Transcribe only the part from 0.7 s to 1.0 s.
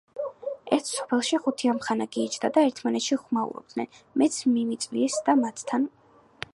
ერთ